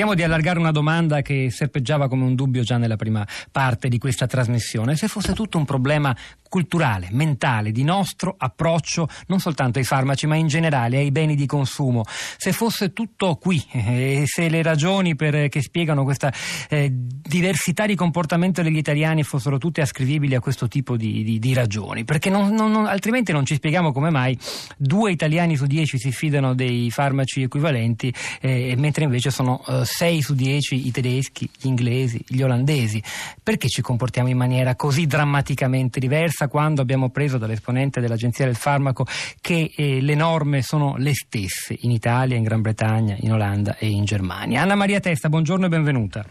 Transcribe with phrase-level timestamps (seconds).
[0.00, 3.98] Cerchiamo di allargare una domanda che serpeggiava come un dubbio già nella prima parte di
[3.98, 4.96] questa trasmissione.
[4.96, 6.16] Se fosse tutto un problema
[6.48, 11.44] culturale, mentale, di nostro approccio non soltanto ai farmaci ma in generale ai beni di
[11.44, 12.02] consumo.
[12.06, 16.32] Se fosse tutto qui e eh, se le ragioni per, che spiegano questa
[16.70, 21.52] eh, diversità di comportamento degli italiani fossero tutte ascrivibili a questo tipo di, di, di
[21.52, 24.36] ragioni, perché non, non, altrimenti non ci spieghiamo come mai
[24.78, 30.22] due italiani su dieci si fidano dei farmaci equivalenti eh, mentre invece sono eh, sei
[30.22, 33.02] su dieci i tedeschi, gli inglesi, gli olandesi.
[33.42, 36.48] Perché ci comportiamo in maniera così drammaticamente diversa?
[36.48, 39.06] quando abbiamo preso dall'esponente dell'Agenzia del Farmaco
[39.40, 43.88] che eh, le norme sono le stesse in Italia, in Gran Bretagna, in Olanda e
[43.88, 44.62] in Germania.
[44.62, 46.24] Anna Maria Testa, buongiorno e benvenuta.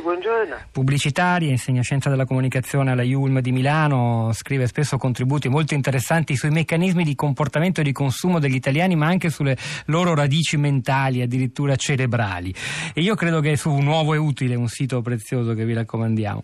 [0.00, 0.56] Buongiorno.
[0.72, 6.48] Pubblicitaria, insegna scienza della comunicazione alla IULM di Milano, scrive spesso contributi molto interessanti sui
[6.48, 11.76] meccanismi di comportamento e di consumo degli italiani, ma anche sulle loro radici mentali, addirittura
[11.76, 12.54] cerebrali.
[12.94, 16.40] E io credo che su Nuovo e Utile, un sito prezioso che vi raccomandiamo,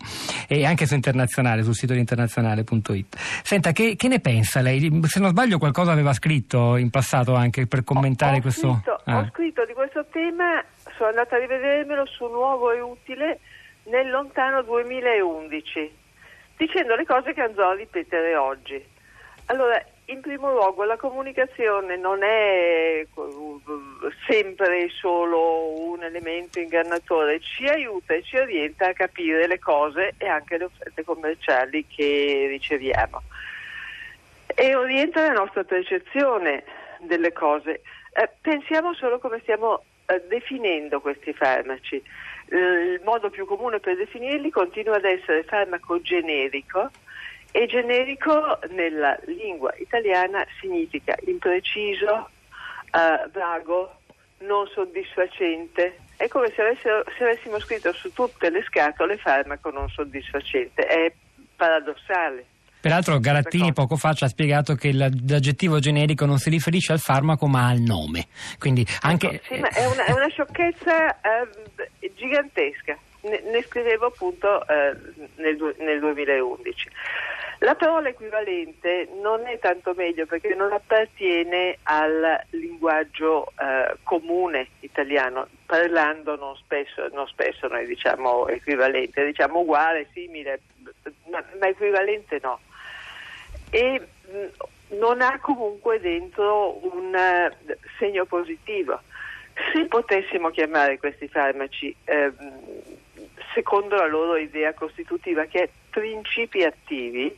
[0.46, 3.16] e anche su internazionale, sul sito internazionale.it.
[3.42, 5.00] Senta, che, che, ne pensa lei?
[5.06, 8.72] Se non sbaglio qualcosa aveva scritto in passato anche per commentare ho, ho questo...
[8.74, 9.18] Scritto, ah.
[9.18, 10.62] Ho scritto di questo tema
[10.98, 13.38] sono andata a rivedermelo su Nuovo e Utile
[13.84, 15.96] nel lontano 2011,
[16.56, 18.84] dicendo le cose che andrò a ripetere oggi.
[19.46, 23.06] Allora, in primo luogo la comunicazione non è
[24.26, 30.26] sempre solo un elemento ingannatore, ci aiuta e ci orienta a capire le cose e
[30.26, 33.22] anche le offerte commerciali che riceviamo
[34.46, 36.64] e orienta la nostra percezione
[37.00, 37.82] delle cose.
[38.12, 42.02] Eh, pensiamo solo come stiamo eh, definendo questi farmaci.
[42.46, 46.90] Eh, il modo più comune per definirli continua ad essere farmaco generico
[47.52, 52.30] e generico nella lingua italiana significa impreciso,
[52.90, 54.00] eh, vago,
[54.38, 55.98] non soddisfacente.
[56.16, 60.86] È come se, se avessimo scritto su tutte le scatole farmaco non soddisfacente.
[60.86, 61.12] È
[61.54, 62.46] paradossale.
[62.80, 67.46] Peraltro Garattini poco fa ci ha spiegato che l'aggettivo generico non si riferisce al farmaco
[67.48, 68.28] ma al nome.
[68.58, 69.40] Quindi anche...
[69.48, 72.96] Sì, ma è una, è una sciocchezza eh, gigantesca.
[73.22, 74.96] Ne, ne, scrivevo appunto eh,
[75.36, 76.88] nel, nel 2011.
[77.60, 85.48] La parola equivalente non è tanto meglio perché non appartiene al linguaggio eh, comune italiano,
[85.66, 90.60] parlando non spesso, non spesso, noi diciamo equivalente, diciamo uguale, simile,
[91.28, 92.60] ma, ma equivalente no
[93.70, 99.00] e mm, non ha comunque dentro un uh, segno positivo.
[99.72, 102.32] Se potessimo chiamare questi farmaci eh,
[103.52, 107.36] secondo la loro idea costitutiva, che è principi attivi,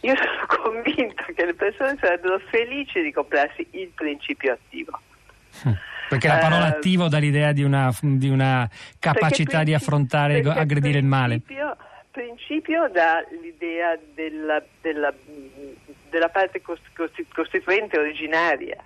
[0.00, 5.00] io sono convinta che le persone sarebbero felici di comprarsi il principio attivo.
[5.62, 5.72] Hm.
[6.08, 8.66] Perché la parola uh, attivo dà l'idea di una, di una
[8.98, 11.42] capacità di affrontare e aggredire il male
[12.18, 15.14] principio dà l'idea della, della,
[16.10, 18.76] della parte costituente originaria.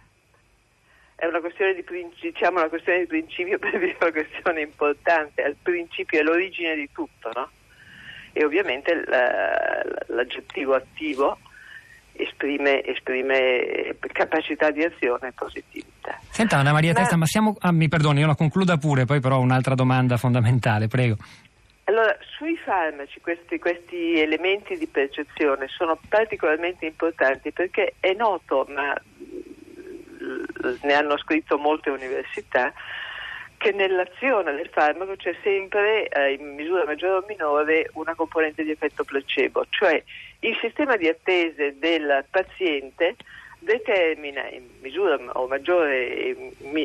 [1.15, 1.84] È una questione di,
[2.21, 5.41] diciamo, una questione di principio per dire una questione importante.
[5.41, 7.48] Il principio è l'origine di tutto, no?
[8.34, 9.03] E ovviamente
[10.09, 11.38] l'aggettivo attivo
[12.12, 16.19] esprime, esprime, capacità di azione e positività.
[16.28, 17.56] Senta Anna Maria ma, Testa, ma siamo...
[17.60, 21.16] Ah, mi perdoni, io la concluda pure, poi però ho un'altra domanda fondamentale, prego.
[21.84, 28.94] Allora, sui farmaci questi, questi, elementi di percezione sono particolarmente importanti perché è noto, ma
[30.22, 30.44] mm,
[30.82, 32.72] ne hanno scritto molte università,
[33.56, 38.71] che nell'azione del farmaco c'è sempre, eh, in misura maggiore o minore, una componente di
[38.71, 40.00] effetto placebo, cioè
[40.41, 43.16] il sistema di attese del paziente
[43.59, 46.37] determina in misura o maggiore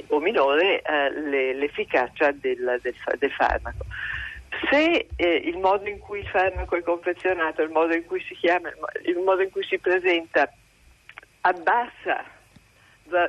[0.07, 3.85] o minore eh, l'efficacia del, del, del farmaco
[4.69, 8.35] se eh, il modo in cui il farmaco è confezionato, il modo in cui si
[8.35, 8.69] chiama,
[9.05, 10.51] il modo in cui si presenta
[11.41, 12.23] abbassa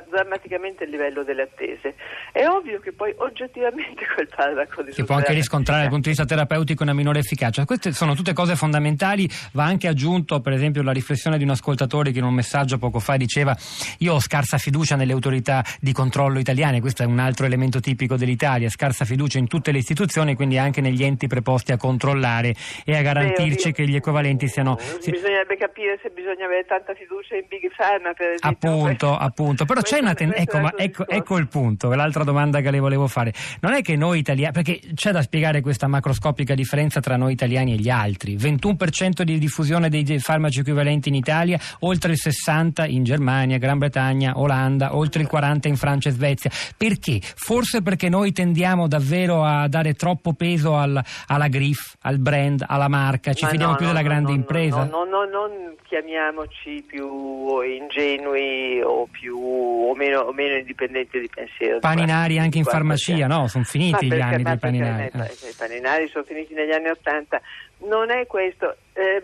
[0.09, 1.95] drammaticamente il livello delle attese.
[2.31, 6.25] È ovvio che poi oggettivamente quel farmaco si può anche riscontrare dal punto di vista
[6.25, 7.65] terapeutico una minore efficacia.
[7.65, 9.29] Queste sono tutte cose fondamentali.
[9.53, 12.99] Va anche aggiunto, per esempio, la riflessione di un ascoltatore che in un messaggio poco
[12.99, 13.55] fa diceva:
[13.99, 16.81] Io ho scarsa fiducia nelle autorità di controllo italiane.
[16.81, 20.81] Questo è un altro elemento tipico dell'Italia: scarsa fiducia in tutte le istituzioni, quindi anche
[20.81, 22.53] negli enti preposti a controllare
[22.85, 24.77] e a garantirci Beh, che gli equivalenti siano.
[24.99, 28.49] Bisognerebbe capire se bisogna avere tanta fiducia in Big Pharma, per esempio.
[28.49, 32.71] Appunto, appunto però c'è una ten- ecco, ma ecco, ecco, il punto, l'altra domanda che
[32.71, 33.31] le volevo fare.
[33.61, 37.73] Non è che noi italiani, perché c'è da spiegare questa macroscopica differenza tra noi italiani
[37.73, 38.35] e gli altri.
[38.35, 44.39] 21% di diffusione dei farmaci equivalenti in Italia, oltre il 60% in Germania, Gran Bretagna,
[44.39, 46.49] Olanda, oltre il 40% in Francia e Svezia.
[46.75, 47.19] Perché?
[47.21, 52.87] Forse perché noi tendiamo davvero a dare troppo peso al, alla griff, al brand, alla
[52.87, 54.85] marca, ci ma fidiamo no, più no, della grande no, impresa?
[54.85, 61.79] No, no, non chiamiamoci più ingenui o, più, o, meno, o meno indipendenti di pensiero.
[61.79, 63.47] Paninari anche in farmacia, no?
[63.47, 65.11] Sono finiti gli anni dei paninari.
[65.13, 67.41] I paninari sono finiti negli anni Ottanta.
[67.79, 68.75] Non è questo.
[68.93, 69.23] Eh,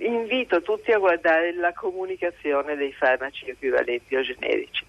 [0.00, 4.84] invito tutti a guardare la comunicazione dei farmaci equivalenti o generici.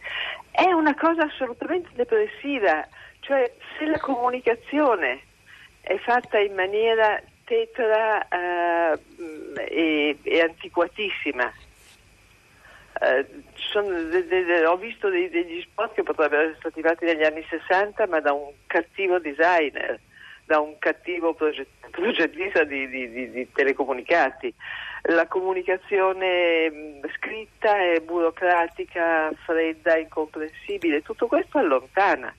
[0.51, 2.88] È una cosa assolutamente depressiva.
[3.19, 5.22] Cioè, se la comunicazione
[5.81, 9.00] è fatta in maniera tetra eh,
[9.69, 11.51] e, e, antiquatissima.
[13.00, 13.26] Eh,
[13.74, 17.46] de, de, de, ho visto dei, degli spot che potrebbero essere stati fatti negli anni
[17.48, 20.00] 60 ma da un cattivo designer,
[20.46, 24.54] da un cattivo proget, progettista di, di, di, di, telecomunicati.
[25.10, 32.34] La comunicazione scritta è burocratica, fredda, incomprensibile, tutto questo allontana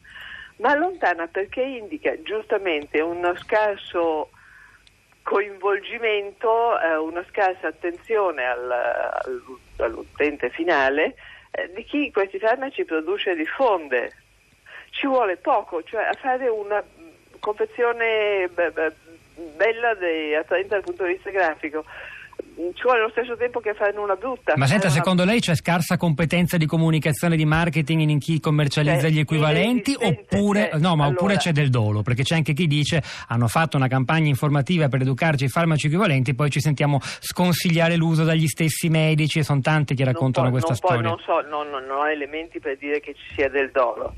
[0.59, 4.31] ma allontana perché indica giustamente uno scarso
[5.29, 9.43] coinvolgimento, eh, una scarsa attenzione al, al,
[9.77, 11.17] all'utente finale
[11.51, 14.17] eh, di chi questi farmaci produce e diffonde.
[14.89, 16.83] Ci vuole poco, cioè a fare una
[17.41, 18.95] confezione be, be,
[19.55, 21.85] bella e attraente dal punto di vista grafico
[22.75, 24.55] ci vuole lo stesso tempo che fanno una brutta.
[24.57, 24.95] Ma senta, una...
[24.95, 29.97] secondo lei c'è scarsa competenza di comunicazione di marketing in chi commercializza c'è gli equivalenti
[29.99, 31.19] oppure, c'è, no, ma allora...
[31.19, 32.03] oppure c'è del dolo?
[32.03, 36.35] Perché c'è anche chi dice hanno fatto una campagna informativa per educarci ai farmaci equivalenti,
[36.35, 40.71] poi ci sentiamo sconsigliare l'uso dagli stessi medici e sono tanti che raccontano non questa
[40.71, 41.09] non storia.
[41.09, 44.15] non so, non, non ho elementi per dire che ci sia del dolo.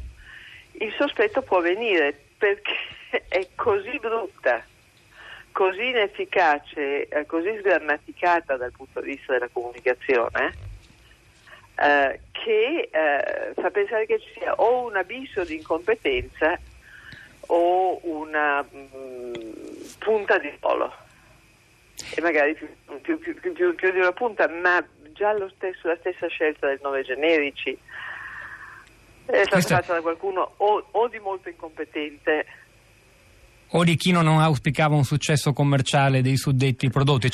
[0.73, 2.73] Il sospetto può venire perché
[3.29, 4.65] è così brutta
[5.53, 10.55] così inefficace, eh, così sgrammaticata dal punto di vista della comunicazione,
[11.77, 16.59] eh, che eh, fa pensare che ci sia o un abisso di incompetenza
[17.47, 19.33] o una mh, mm,
[19.99, 20.93] punta di polo.
[22.15, 26.67] E magari più, più, più, più, di una punta, ma già stesso, la stessa scelta
[26.67, 27.79] del nove generici
[29.27, 29.77] è stata Questa...
[29.77, 32.47] fatta da qualcuno o, o di molto incompetente
[33.71, 37.29] o di chi non auspicava un successo commerciale dei suddetti prodotti.